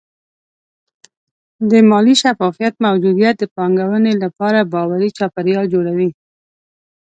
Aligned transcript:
د 1.69 1.71
مالي 1.89 2.15
شفافیت 2.21 2.73
موجودیت 2.85 3.35
د 3.39 3.43
پانګونې 3.55 4.13
لپاره 4.23 4.69
باوري 4.73 5.09
چاپېریال 5.17 5.65
جوړوي. 5.73 6.09